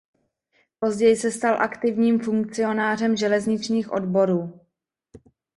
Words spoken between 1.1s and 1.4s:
se